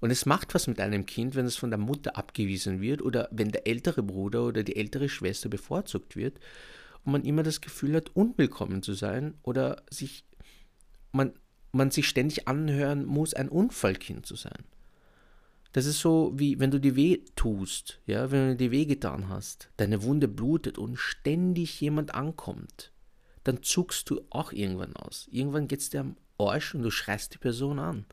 Und 0.00 0.10
es 0.10 0.26
macht 0.26 0.52
was 0.52 0.66
mit 0.66 0.80
einem 0.80 1.06
Kind, 1.06 1.34
wenn 1.36 1.46
es 1.46 1.56
von 1.56 1.70
der 1.70 1.78
Mutter 1.78 2.16
abgewiesen 2.16 2.80
wird 2.80 3.00
oder 3.00 3.28
wenn 3.30 3.50
der 3.50 3.66
ältere 3.66 4.02
Bruder 4.02 4.44
oder 4.44 4.64
die 4.64 4.76
ältere 4.76 5.08
Schwester 5.08 5.48
bevorzugt 5.48 6.16
wird 6.16 6.38
und 7.04 7.12
man 7.12 7.24
immer 7.24 7.42
das 7.42 7.60
Gefühl 7.60 7.94
hat, 7.96 8.10
unwillkommen 8.14 8.82
zu 8.82 8.94
sein 8.94 9.34
oder 9.42 9.82
sich 9.90 10.24
man, 11.12 11.32
man 11.72 11.90
sich 11.90 12.08
ständig 12.08 12.48
anhören 12.48 13.04
muss, 13.04 13.34
ein 13.34 13.48
Unfallkind 13.48 14.26
zu 14.26 14.36
sein. 14.36 14.64
Das 15.72 15.86
ist 15.86 16.00
so, 16.00 16.32
wie 16.34 16.60
wenn 16.60 16.70
du 16.70 16.78
dir 16.78 16.96
weh 16.96 17.24
tust, 17.34 18.00
ja, 18.06 18.30
wenn 18.30 18.50
du 18.50 18.56
dir 18.56 18.70
weh 18.70 18.84
getan 18.84 19.28
hast, 19.28 19.70
deine 19.78 20.02
Wunde 20.02 20.28
blutet 20.28 20.76
und 20.76 20.98
ständig 20.98 21.80
jemand 21.80 22.14
ankommt, 22.14 22.92
dann 23.44 23.62
zuckst 23.62 24.08
du 24.10 24.20
auch 24.30 24.52
irgendwann 24.52 24.94
aus. 24.94 25.28
Irgendwann 25.30 25.68
geht 25.68 25.80
es 25.80 25.90
dir 25.90 26.00
am 26.00 26.16
Arsch 26.38 26.74
und 26.74 26.82
du 26.82 26.90
schreist 26.90 27.34
die 27.34 27.38
Person 27.38 27.78
an. 27.78 28.04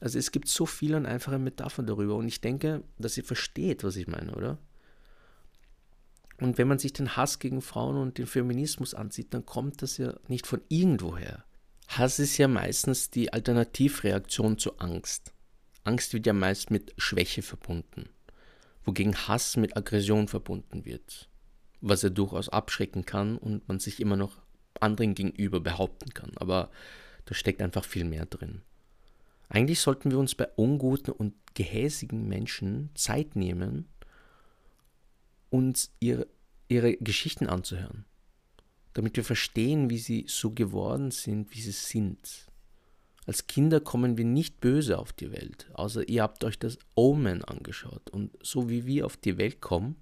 Also 0.00 0.18
es 0.18 0.32
gibt 0.32 0.48
so 0.48 0.66
viele 0.66 0.96
und 0.96 1.06
einfache 1.06 1.38
Metaphern 1.38 1.86
darüber 1.86 2.16
und 2.16 2.26
ich 2.28 2.40
denke, 2.40 2.82
dass 2.98 3.16
ihr 3.16 3.24
versteht, 3.24 3.84
was 3.84 3.96
ich 3.96 4.08
meine, 4.08 4.34
oder? 4.34 4.58
Und 6.40 6.58
wenn 6.58 6.68
man 6.68 6.78
sich 6.78 6.92
den 6.92 7.16
Hass 7.16 7.38
gegen 7.38 7.62
Frauen 7.62 7.96
und 7.96 8.18
den 8.18 8.26
Feminismus 8.26 8.94
ansieht, 8.94 9.32
dann 9.32 9.46
kommt 9.46 9.82
das 9.82 9.96
ja 9.96 10.14
nicht 10.28 10.46
von 10.46 10.60
irgendwoher. 10.68 11.44
Hass 11.88 12.18
ist 12.18 12.36
ja 12.36 12.48
meistens 12.48 13.10
die 13.10 13.32
Alternativreaktion 13.32 14.58
zu 14.58 14.78
Angst. 14.78 15.32
Angst 15.84 16.12
wird 16.12 16.26
ja 16.26 16.32
meist 16.32 16.70
mit 16.70 16.92
Schwäche 16.98 17.42
verbunden, 17.42 18.08
wogegen 18.84 19.14
Hass 19.28 19.56
mit 19.56 19.76
Aggression 19.76 20.28
verbunden 20.28 20.84
wird, 20.84 21.30
was 21.80 22.02
ja 22.02 22.10
durchaus 22.10 22.48
abschrecken 22.48 23.06
kann 23.06 23.38
und 23.38 23.66
man 23.68 23.78
sich 23.78 24.00
immer 24.00 24.16
noch 24.16 24.42
anderen 24.80 25.14
gegenüber 25.14 25.60
behaupten 25.60 26.12
kann. 26.12 26.32
Aber 26.36 26.70
da 27.24 27.34
steckt 27.34 27.62
einfach 27.62 27.84
viel 27.84 28.04
mehr 28.04 28.26
drin. 28.26 28.62
Eigentlich 29.48 29.80
sollten 29.80 30.10
wir 30.10 30.18
uns 30.18 30.34
bei 30.34 30.48
unguten 30.56 31.12
und 31.12 31.34
gehässigen 31.54 32.26
Menschen 32.26 32.90
Zeit 32.94 33.36
nehmen 33.36 33.88
uns 35.50 35.90
ihre, 36.00 36.26
ihre 36.68 36.96
Geschichten 36.96 37.46
anzuhören, 37.46 38.04
damit 38.94 39.16
wir 39.16 39.24
verstehen, 39.24 39.90
wie 39.90 39.98
sie 39.98 40.24
so 40.28 40.50
geworden 40.50 41.10
sind, 41.10 41.54
wie 41.54 41.60
sie 41.60 41.72
sind. 41.72 42.46
Als 43.26 43.48
Kinder 43.48 43.80
kommen 43.80 44.16
wir 44.16 44.24
nicht 44.24 44.60
böse 44.60 44.98
auf 44.98 45.12
die 45.12 45.32
Welt, 45.32 45.68
außer 45.74 46.08
ihr 46.08 46.22
habt 46.22 46.44
euch 46.44 46.58
das 46.58 46.78
Omen 46.94 47.44
angeschaut. 47.44 48.08
Und 48.10 48.30
so 48.40 48.68
wie 48.68 48.86
wir 48.86 49.04
auf 49.04 49.16
die 49.16 49.36
Welt 49.36 49.60
kommen, 49.60 49.96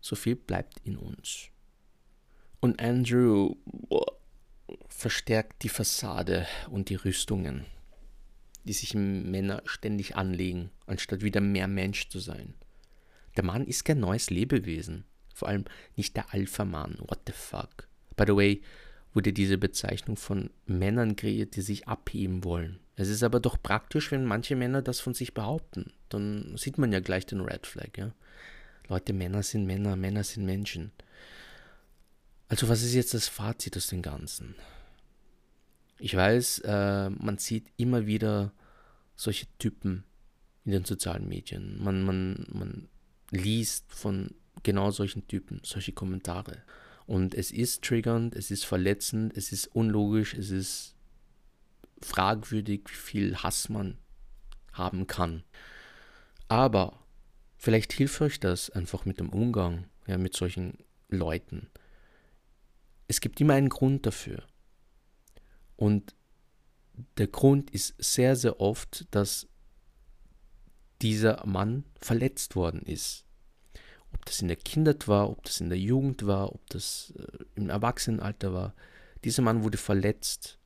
so 0.00 0.16
viel 0.16 0.34
bleibt 0.34 0.80
in 0.82 0.96
uns. 0.96 1.48
Und 2.58 2.80
Andrew 2.80 3.54
boah, 3.64 4.20
verstärkt 4.88 5.62
die 5.62 5.68
Fassade 5.68 6.46
und 6.70 6.88
die 6.88 6.96
Rüstungen, 6.96 7.64
die 8.64 8.72
sich 8.72 8.94
Männer 8.94 9.62
ständig 9.64 10.16
anlegen, 10.16 10.70
anstatt 10.86 11.22
wieder 11.22 11.40
mehr 11.40 11.68
Mensch 11.68 12.08
zu 12.08 12.18
sein. 12.18 12.54
Der 13.40 13.46
Mann 13.46 13.66
ist 13.66 13.86
kein 13.86 14.00
neues 14.00 14.28
Lebewesen. 14.28 15.04
Vor 15.32 15.48
allem 15.48 15.64
nicht 15.96 16.14
der 16.14 16.34
Alpha-Mann. 16.34 16.98
What 17.06 17.20
the 17.26 17.32
fuck? 17.32 17.88
By 18.14 18.24
the 18.26 18.36
way, 18.36 18.60
wurde 19.14 19.32
diese 19.32 19.56
Bezeichnung 19.56 20.18
von 20.18 20.50
Männern 20.66 21.16
kreiert, 21.16 21.56
die 21.56 21.62
sich 21.62 21.88
abheben 21.88 22.44
wollen. 22.44 22.80
Es 22.96 23.08
ist 23.08 23.22
aber 23.22 23.40
doch 23.40 23.56
praktisch, 23.62 24.10
wenn 24.10 24.26
manche 24.26 24.56
Männer 24.56 24.82
das 24.82 25.00
von 25.00 25.14
sich 25.14 25.32
behaupten. 25.32 25.90
Dann 26.10 26.54
sieht 26.58 26.76
man 26.76 26.92
ja 26.92 27.00
gleich 27.00 27.24
den 27.24 27.40
Red 27.40 27.66
Flag. 27.66 27.96
Ja? 27.96 28.12
Leute, 28.88 29.14
Männer 29.14 29.42
sind 29.42 29.64
Männer, 29.64 29.96
Männer 29.96 30.22
sind 30.22 30.44
Menschen. 30.44 30.92
Also 32.48 32.68
was 32.68 32.82
ist 32.82 32.92
jetzt 32.92 33.14
das 33.14 33.26
Fazit 33.26 33.74
aus 33.74 33.86
dem 33.86 34.02
Ganzen? 34.02 34.54
Ich 35.98 36.14
weiß, 36.14 36.58
äh, 36.66 37.08
man 37.08 37.38
sieht 37.38 37.68
immer 37.78 38.06
wieder 38.06 38.52
solche 39.16 39.46
Typen 39.56 40.04
in 40.66 40.72
den 40.72 40.84
sozialen 40.84 41.26
Medien. 41.26 41.82
Man, 41.82 42.02
man, 42.02 42.46
man 42.52 42.88
liest 43.30 43.92
von 43.92 44.34
genau 44.62 44.90
solchen 44.90 45.26
Typen, 45.26 45.60
solche 45.64 45.92
Kommentare. 45.92 46.62
Und 47.06 47.34
es 47.34 47.50
ist 47.50 47.82
triggernd, 47.82 48.36
es 48.36 48.50
ist 48.50 48.64
verletzend, 48.64 49.36
es 49.36 49.52
ist 49.52 49.66
unlogisch, 49.68 50.34
es 50.34 50.50
ist 50.50 50.94
fragwürdig, 52.02 52.82
wie 52.88 52.94
viel 52.94 53.36
Hass 53.36 53.68
man 53.68 53.98
haben 54.72 55.06
kann. 55.06 55.44
Aber 56.48 57.04
vielleicht 57.56 57.92
hilft 57.92 58.20
euch 58.20 58.40
das 58.40 58.70
einfach 58.70 59.04
mit 59.04 59.20
dem 59.20 59.30
Umgang 59.30 59.86
ja, 60.06 60.18
mit 60.18 60.36
solchen 60.36 60.78
Leuten. 61.08 61.68
Es 63.08 63.20
gibt 63.20 63.40
immer 63.40 63.54
einen 63.54 63.68
Grund 63.68 64.06
dafür. 64.06 64.44
Und 65.76 66.14
der 67.16 67.26
Grund 67.26 67.70
ist 67.70 67.94
sehr, 67.98 68.36
sehr 68.36 68.60
oft, 68.60 69.06
dass 69.10 69.48
dieser 71.02 71.44
Mann 71.46 71.84
verletzt 72.00 72.56
worden 72.56 72.82
ist. 72.82 73.24
Ob 74.12 74.24
das 74.26 74.42
in 74.42 74.48
der 74.48 74.56
Kindheit 74.56 75.08
war, 75.08 75.30
ob 75.30 75.44
das 75.44 75.60
in 75.60 75.68
der 75.68 75.78
Jugend 75.78 76.26
war, 76.26 76.52
ob 76.52 76.68
das 76.70 77.14
äh, 77.16 77.44
im 77.54 77.70
Erwachsenenalter 77.70 78.52
war. 78.52 78.74
Dieser 79.24 79.42
Mann 79.42 79.62
wurde 79.62 79.78
verletzt 79.78 80.58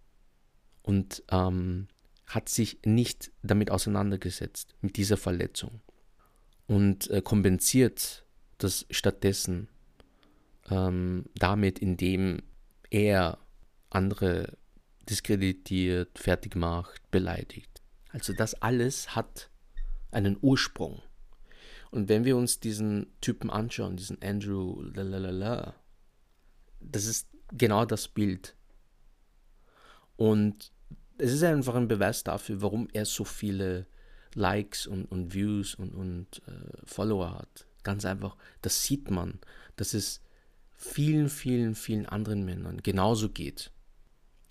und 0.82 1.22
ähm, 1.30 1.88
hat 2.26 2.48
sich 2.48 2.78
nicht 2.84 3.32
damit 3.42 3.70
auseinandergesetzt, 3.70 4.74
mit 4.80 4.96
dieser 4.96 5.16
Verletzung. 5.16 5.80
Und 6.66 7.10
äh, 7.10 7.20
kompensiert 7.20 8.24
das 8.58 8.86
stattdessen 8.90 9.68
ähm, 10.70 11.26
damit, 11.34 11.78
indem 11.78 12.42
er 12.90 13.38
andere 13.90 14.56
diskreditiert, 15.08 16.18
fertig 16.18 16.56
macht, 16.56 17.10
beleidigt. 17.10 17.82
Also 18.10 18.32
das 18.32 18.54
alles 18.62 19.14
hat 19.14 19.50
einen 20.14 20.38
Ursprung. 20.40 21.02
Und 21.90 22.08
wenn 22.08 22.24
wir 22.24 22.36
uns 22.36 22.60
diesen 22.60 23.06
Typen 23.20 23.50
anschauen, 23.50 23.96
diesen 23.96 24.20
Andrew, 24.22 24.82
lalalala, 24.94 25.74
das 26.80 27.06
ist 27.06 27.28
genau 27.52 27.84
das 27.84 28.08
Bild. 28.08 28.56
Und 30.16 30.72
es 31.18 31.32
ist 31.32 31.42
einfach 31.42 31.74
ein 31.74 31.88
Beweis 31.88 32.24
dafür, 32.24 32.62
warum 32.62 32.88
er 32.92 33.04
so 33.04 33.24
viele 33.24 33.86
Likes 34.34 34.86
und, 34.86 35.04
und 35.06 35.34
Views 35.34 35.74
und, 35.74 35.94
und 35.94 36.42
äh, 36.48 36.76
Follower 36.84 37.38
hat. 37.38 37.66
Ganz 37.82 38.04
einfach, 38.04 38.36
das 38.62 38.82
sieht 38.82 39.10
man, 39.10 39.38
dass 39.76 39.94
es 39.94 40.20
vielen, 40.72 41.28
vielen, 41.28 41.74
vielen 41.74 42.06
anderen 42.06 42.44
Männern 42.44 42.82
genauso 42.82 43.28
geht. 43.28 43.70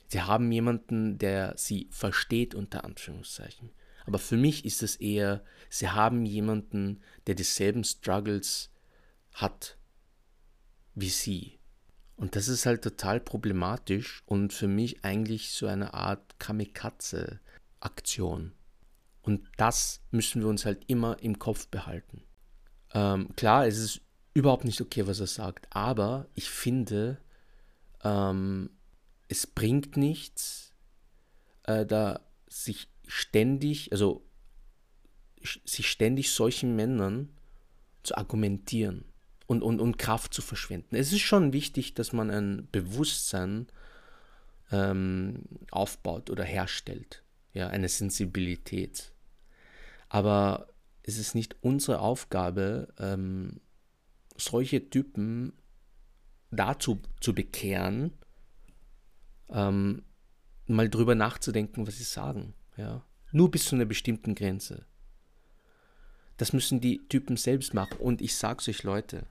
Sie 0.07 0.21
haben 0.21 0.51
jemanden, 0.51 1.17
der 1.17 1.55
sie 1.57 1.87
versteht, 1.89 2.55
unter 2.55 2.85
Anführungszeichen. 2.85 3.71
Aber 4.05 4.19
für 4.19 4.37
mich 4.37 4.65
ist 4.65 4.83
es 4.83 4.95
eher, 4.97 5.43
sie 5.69 5.89
haben 5.89 6.25
jemanden, 6.25 7.01
der 7.27 7.35
dieselben 7.35 7.83
Struggles 7.83 8.71
hat 9.33 9.77
wie 10.95 11.09
sie. 11.09 11.59
Und 12.15 12.35
das 12.35 12.47
ist 12.47 12.65
halt 12.65 12.83
total 12.83 13.19
problematisch 13.19 14.23
und 14.25 14.53
für 14.53 14.67
mich 14.67 15.03
eigentlich 15.03 15.51
so 15.51 15.67
eine 15.67 15.93
Art 15.93 16.39
Kamikaze 16.39 17.39
Aktion. 17.79 18.53
Und 19.21 19.47
das 19.57 20.01
müssen 20.11 20.41
wir 20.41 20.47
uns 20.47 20.65
halt 20.65 20.83
immer 20.87 21.21
im 21.21 21.39
Kopf 21.39 21.67
behalten. 21.67 22.23
Ähm, 22.93 23.35
klar, 23.35 23.65
es 23.67 23.77
ist 23.77 24.01
überhaupt 24.33 24.65
nicht 24.65 24.81
okay, 24.81 25.07
was 25.07 25.19
er 25.19 25.27
sagt, 25.27 25.67
aber 25.71 26.27
ich 26.33 26.49
finde, 26.49 27.17
ähm, 28.03 28.69
es 29.27 29.47
bringt 29.47 29.97
nichts, 29.97 30.73
äh, 31.63 31.85
da 31.85 32.21
sich 32.47 32.89
ständig, 33.07 33.91
also 33.91 34.25
sich 35.65 35.89
ständig 35.89 36.31
solchen 36.31 36.75
Männern 36.75 37.29
zu 38.03 38.15
argumentieren 38.15 39.05
und, 39.47 39.61
und, 39.61 39.79
und 39.79 39.97
Kraft 39.97 40.33
zu 40.33 40.41
verschwenden. 40.41 40.95
Es 40.95 41.11
ist 41.11 41.21
schon 41.21 41.53
wichtig, 41.53 41.93
dass 41.93 42.13
man 42.13 42.29
ein 42.29 42.67
Bewusstsein 42.71 43.67
ähm, 44.71 45.43
aufbaut 45.71 46.29
oder 46.29 46.43
herstellt, 46.43 47.23
ja, 47.53 47.67
eine 47.67 47.89
Sensibilität. 47.89 49.11
Aber 50.09 50.69
es 51.03 51.17
ist 51.17 51.35
nicht 51.35 51.57
unsere 51.61 51.99
Aufgabe, 51.99 52.93
ähm, 52.97 53.59
solche 54.37 54.89
Typen 54.89 55.53
dazu 56.51 57.01
zu 57.19 57.33
bekehren, 57.33 58.13
ähm, 59.49 60.03
mal 60.65 60.89
drüber 60.89 61.15
nachzudenken, 61.15 61.85
was 61.85 61.97
sie 61.97 62.03
sagen. 62.03 62.53
Ja? 62.77 63.03
Nur 63.31 63.51
bis 63.51 63.65
zu 63.65 63.75
einer 63.75 63.85
bestimmten 63.85 64.35
Grenze. 64.35 64.85
Das 66.37 66.53
müssen 66.53 66.81
die 66.81 67.07
Typen 67.07 67.37
selbst 67.37 67.73
machen. 67.73 67.97
Und 67.99 68.21
ich 68.21 68.35
sag's 68.35 68.67
euch, 68.67 68.83
Leute, 68.83 69.25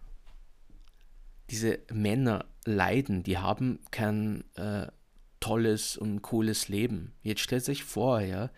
diese 1.50 1.80
Männer 1.92 2.46
leiden, 2.64 3.22
die 3.22 3.38
haben 3.38 3.80
kein 3.90 4.44
äh, 4.54 4.86
tolles 5.40 5.96
und 5.96 6.22
cooles 6.22 6.68
Leben. 6.68 7.12
Jetzt 7.22 7.40
stellt 7.40 7.68
euch 7.68 7.84
vor, 7.84 8.20
ja, 8.20 8.50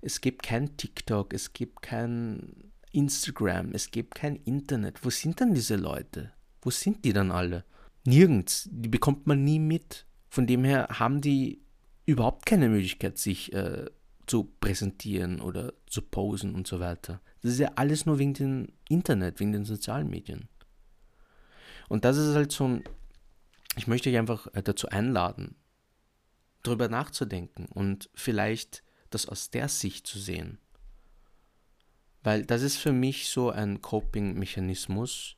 es 0.00 0.20
gibt 0.20 0.42
kein 0.42 0.76
TikTok, 0.76 1.32
es 1.32 1.52
gibt 1.52 1.82
kein 1.82 2.72
Instagram, 2.90 3.72
es 3.72 3.90
gibt 3.90 4.14
kein 4.14 4.36
Internet. 4.36 5.04
Wo 5.04 5.10
sind 5.10 5.40
denn 5.40 5.54
diese 5.54 5.76
Leute? 5.76 6.32
Wo 6.60 6.70
sind 6.70 7.04
die 7.04 7.12
dann 7.12 7.30
alle? 7.30 7.64
Nirgends. 8.04 8.68
Die 8.72 8.88
bekommt 8.88 9.26
man 9.26 9.44
nie 9.44 9.58
mit. 9.58 10.06
Von 10.28 10.46
dem 10.46 10.64
her 10.64 10.88
haben 10.90 11.20
die 11.20 11.62
überhaupt 12.06 12.46
keine 12.46 12.68
Möglichkeit, 12.68 13.18
sich 13.18 13.52
äh, 13.52 13.86
zu 14.26 14.44
präsentieren 14.60 15.40
oder 15.40 15.72
zu 15.86 16.02
posen 16.02 16.54
und 16.54 16.66
so 16.66 16.80
weiter. 16.80 17.20
Das 17.42 17.52
ist 17.52 17.58
ja 17.58 17.72
alles 17.76 18.06
nur 18.06 18.18
wegen 18.18 18.34
dem 18.34 18.68
Internet, 18.88 19.40
wegen 19.40 19.52
den 19.52 19.64
sozialen 19.64 20.08
Medien. 20.08 20.48
Und 21.88 22.04
das 22.04 22.16
ist 22.16 22.34
halt 22.34 22.52
so 22.52 22.66
ein, 22.66 22.84
ich 23.76 23.86
möchte 23.86 24.10
euch 24.10 24.18
einfach 24.18 24.46
äh, 24.54 24.62
dazu 24.62 24.88
einladen, 24.88 25.56
darüber 26.62 26.88
nachzudenken 26.88 27.66
und 27.66 28.08
vielleicht 28.14 28.82
das 29.10 29.26
aus 29.28 29.50
der 29.50 29.68
Sicht 29.68 30.06
zu 30.06 30.18
sehen. 30.18 30.58
Weil 32.22 32.46
das 32.46 32.62
ist 32.62 32.76
für 32.76 32.92
mich 32.92 33.28
so 33.28 33.50
ein 33.50 33.82
Coping-Mechanismus, 33.82 35.36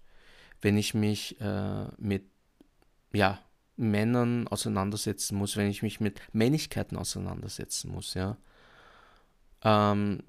wenn 0.61 0.77
ich 0.77 0.95
mich 0.95 1.41
äh, 1.41 1.87
mit 1.97 2.27
ja, 3.13 3.41
Männern 3.77 4.47
auseinandersetzen 4.49 5.37
muss, 5.37 5.57
wenn 5.57 5.69
ich 5.69 5.83
mich 5.83 6.01
mit 6.01 6.21
Männlichkeiten 6.33 6.97
auseinandersetzen 6.97 7.91
muss, 7.91 8.15
ja. 8.15 8.37
Ähm, 9.65 10.23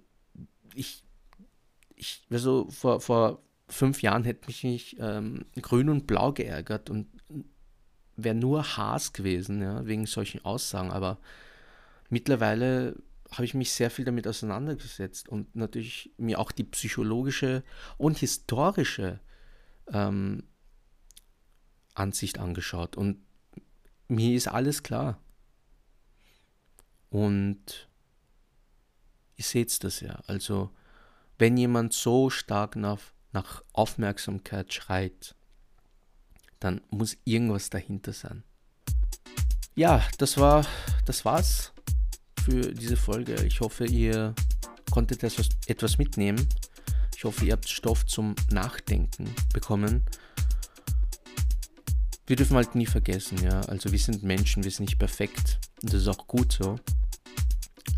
ich, 0.74 1.04
ich, 1.96 2.26
also 2.30 2.68
vor, 2.70 3.02
vor 3.02 3.42
fünf 3.68 4.02
Jahren 4.02 4.24
hätte 4.24 4.48
mich 4.48 4.64
nicht 4.64 4.98
ähm, 5.00 5.46
grün 5.62 5.90
und 5.90 6.08
blau 6.08 6.32
geärgert 6.34 6.90
und 6.90 7.08
wäre 8.16 8.36
nur 8.36 8.78
Hass 8.78 9.14
gewesen, 9.14 9.62
ja, 9.62 9.86
wegen 9.86 10.06
solchen 10.06 10.44
Aussagen. 10.46 10.92
Aber 10.92 11.20
mittlerweile 12.10 12.96
habe 13.32 13.46
ich 13.46 13.54
mich 13.54 13.72
sehr 13.72 13.90
viel 13.90 14.06
damit 14.06 14.28
auseinandergesetzt 14.28 15.28
und 15.28 15.56
natürlich 15.56 16.12
mir 16.18 16.40
auch 16.40 16.52
die 16.52 16.64
psychologische 16.64 17.64
und 17.98 18.18
historische 18.18 19.20
ähm, 19.92 20.44
Ansicht 21.94 22.40
angeschaut. 22.40 22.96
Und 22.96 23.18
mir 24.08 24.36
ist 24.36 24.48
alles 24.48 24.84
klar. 24.84 25.20
Und 27.10 27.90
ihr 29.36 29.44
seht 29.44 29.84
das 29.84 30.00
ja. 30.00 30.20
Also, 30.28 30.72
wenn 31.38 31.58
jemand 31.58 31.94
so 31.94 32.30
stark 32.30 32.76
nach, 32.76 33.00
nach 33.34 33.62
Aufmerksamkeit 33.74 34.74
schreit, 34.74 35.36
dann 36.60 36.82
muss 36.90 37.18
irgendwas 37.26 37.70
dahinter 37.70 38.14
sein. 38.14 38.44
Ja, 39.76 40.02
das 40.18 40.38
war 40.38 40.66
das 41.06 41.26
war's 41.26 41.74
für 42.44 42.74
diese 42.74 42.98
Folge. 42.98 43.36
Ich 43.44 43.60
hoffe, 43.60 43.86
ihr 43.86 44.34
konntet 44.92 45.24
etwas, 45.24 45.98
mitnehmen. 45.98 46.48
Ich 47.16 47.24
hoffe, 47.24 47.46
ihr 47.46 47.54
habt 47.54 47.68
Stoff 47.68 48.06
zum 48.06 48.36
Nachdenken 48.52 49.34
bekommen. 49.54 50.06
Wir 52.28 52.36
dürfen 52.36 52.56
halt 52.56 52.76
nie 52.76 52.86
vergessen, 52.86 53.44
ja. 53.44 53.62
Also 53.62 53.92
wir 53.92 54.00
sind 54.00 54.24
Menschen, 54.24 54.64
wir 54.64 54.72
sind 54.72 54.86
nicht 54.86 55.00
perfekt. 55.00 55.60
Und 55.82 55.94
das 55.94 56.02
ist 56.02 56.08
auch 56.08 56.26
gut 56.28 56.54
so. 56.54 56.80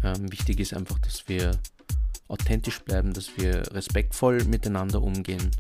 Ähm, 0.04 0.32
wichtig 0.32 0.60
ist 0.60 0.74
einfach, 0.74 1.00
dass 1.00 1.28
wir 1.28 1.60
authentisch 2.28 2.80
bleiben, 2.82 3.14
dass 3.14 3.38
wir 3.38 3.64
respektvoll 3.74 4.44
miteinander 4.46 5.02
umgehen. 5.02 5.52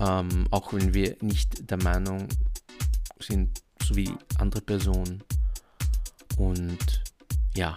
Ähm, 0.00 0.46
auch 0.50 0.72
wenn 0.72 0.94
wir 0.94 1.16
nicht 1.20 1.70
der 1.70 1.82
Meinung 1.82 2.28
sind, 3.20 3.62
so 3.82 3.96
wie 3.96 4.10
andere 4.38 4.62
Personen. 4.62 5.22
Und 6.36 7.02
ja, 7.54 7.76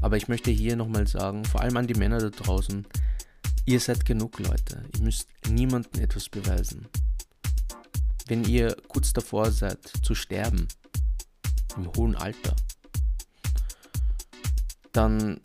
aber 0.00 0.16
ich 0.16 0.28
möchte 0.28 0.50
hier 0.50 0.76
nochmal 0.76 1.06
sagen, 1.06 1.44
vor 1.44 1.60
allem 1.60 1.76
an 1.76 1.86
die 1.86 1.94
Männer 1.94 2.18
da 2.18 2.30
draußen, 2.30 2.86
ihr 3.66 3.80
seid 3.80 4.04
genug 4.04 4.40
Leute. 4.40 4.82
Ihr 4.96 5.02
müsst 5.02 5.28
niemandem 5.48 6.02
etwas 6.02 6.28
beweisen. 6.28 6.86
Wenn 8.26 8.44
ihr 8.44 8.76
kurz 8.88 9.12
davor 9.12 9.50
seid 9.50 9.78
zu 10.02 10.14
sterben, 10.14 10.66
im 11.76 11.90
hohen 11.96 12.16
Alter, 12.16 12.54
dann 14.92 15.40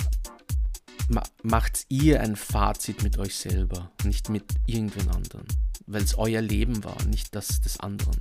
ma 1.10 1.24
macht 1.42 1.86
ihr 1.90 2.22
ein 2.22 2.36
Fazit 2.36 3.04
mit 3.04 3.18
euch 3.18 3.36
selber, 3.36 3.92
nicht 4.04 4.30
mit 4.30 4.46
irgendwen 4.66 5.10
anderen, 5.10 5.48
weil 5.86 6.04
es 6.04 6.18
euer 6.18 6.42
Leben 6.42 6.84
war, 6.84 7.02
nicht 7.06 7.34
das 7.34 7.62
des 7.62 7.80
anderen. 7.80 8.20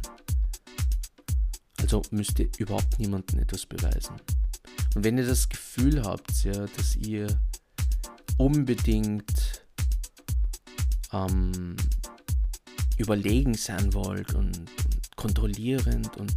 Also 1.80 2.02
müsst 2.10 2.38
ihr 2.38 2.48
überhaupt 2.58 2.98
niemandem 2.98 3.40
etwas 3.40 3.66
beweisen. 3.66 4.16
Und 4.94 5.04
wenn 5.04 5.18
ihr 5.18 5.26
das 5.26 5.48
Gefühl 5.48 6.02
habt, 6.02 6.44
ja, 6.44 6.66
dass 6.66 6.96
ihr 6.96 7.26
unbedingt 8.38 9.64
ähm, 11.12 11.76
überlegen 12.96 13.54
sein 13.54 13.92
wollt 13.92 14.34
und, 14.34 14.56
und 14.58 15.16
kontrollierend 15.16 16.16
und 16.16 16.34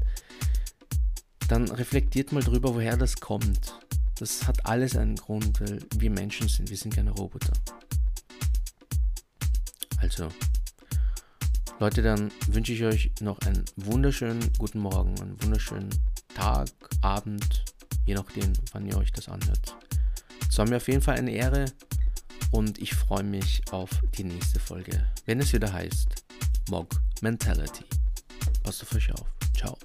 dann 1.47 1.69
reflektiert 1.69 2.31
mal 2.31 2.43
drüber, 2.43 2.75
woher 2.75 2.97
das 2.97 3.15
kommt. 3.15 3.73
Das 4.19 4.45
hat 4.45 4.65
alles 4.65 4.97
einen 4.97 5.15
Grund, 5.15 5.61
weil 5.61 5.79
wir 5.95 6.09
Menschen 6.09 6.49
sind, 6.49 6.69
wir 6.69 6.75
sind 6.75 6.93
keine 6.93 7.11
Roboter. 7.11 7.53
Also, 9.97 10.27
Leute, 11.79 12.01
dann 12.01 12.29
wünsche 12.47 12.73
ich 12.73 12.83
euch 12.83 13.11
noch 13.21 13.39
einen 13.39 13.63
wunderschönen 13.77 14.51
guten 14.57 14.79
Morgen, 14.79 15.17
einen 15.21 15.41
wunderschönen 15.41 15.89
Tag, 16.35 16.67
Abend, 17.01 17.63
je 18.05 18.13
nachdem, 18.13 18.51
wann 18.73 18.85
ihr 18.85 18.97
euch 18.97 19.13
das 19.13 19.29
anhört. 19.29 19.77
Es 20.49 20.57
war 20.57 20.67
mir 20.67 20.77
auf 20.77 20.87
jeden 20.89 21.01
Fall 21.01 21.15
eine 21.15 21.31
Ehre 21.31 21.65
und 22.51 22.77
ich 22.77 22.93
freue 22.95 23.23
mich 23.23 23.61
auf 23.71 23.89
die 24.17 24.25
nächste 24.25 24.59
Folge, 24.59 25.07
wenn 25.27 25.39
es 25.39 25.53
wieder 25.53 25.71
heißt 25.71 26.25
Mog 26.69 26.89
Mentality. 27.21 27.85
Passt 28.63 28.81
auf 28.83 28.93
euch 28.93 29.13
auf. 29.13 29.27
Ciao. 29.55 29.77